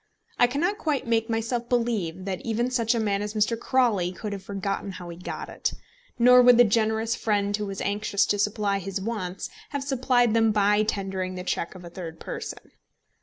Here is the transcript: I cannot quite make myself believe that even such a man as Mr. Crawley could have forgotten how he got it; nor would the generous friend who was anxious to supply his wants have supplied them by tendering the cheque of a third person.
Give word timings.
I 0.39 0.47
cannot 0.47 0.79
quite 0.79 1.05
make 1.05 1.29
myself 1.29 1.69
believe 1.69 2.25
that 2.25 2.41
even 2.41 2.71
such 2.71 2.95
a 2.95 2.99
man 2.99 3.21
as 3.21 3.35
Mr. 3.35 3.55
Crawley 3.55 4.11
could 4.11 4.33
have 4.33 4.41
forgotten 4.41 4.93
how 4.93 5.09
he 5.09 5.15
got 5.15 5.47
it; 5.47 5.73
nor 6.17 6.41
would 6.41 6.57
the 6.57 6.63
generous 6.63 7.13
friend 7.13 7.55
who 7.55 7.67
was 7.67 7.81
anxious 7.81 8.25
to 8.25 8.39
supply 8.39 8.79
his 8.79 8.99
wants 8.99 9.51
have 9.69 9.83
supplied 9.83 10.33
them 10.33 10.51
by 10.51 10.81
tendering 10.81 11.35
the 11.35 11.43
cheque 11.43 11.75
of 11.75 11.85
a 11.85 11.89
third 11.91 12.19
person. 12.19 12.71